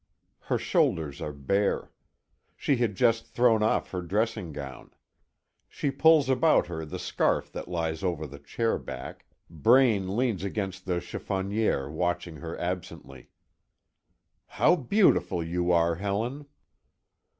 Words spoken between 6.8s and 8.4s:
the scarf that lies over the